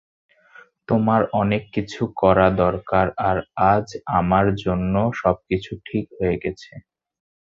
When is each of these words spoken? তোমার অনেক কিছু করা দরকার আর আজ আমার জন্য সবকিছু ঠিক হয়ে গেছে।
তোমার 0.89 1.21
অনেক 1.33 1.63
কিছু 1.75 2.01
করা 2.17 2.47
দরকার 2.63 3.05
আর 3.29 3.37
আজ 3.71 3.87
আমার 4.19 4.45
জন্য 4.63 4.93
সবকিছু 5.21 5.71
ঠিক 5.85 6.05
হয়ে 6.17 6.35
গেছে। 6.43 6.71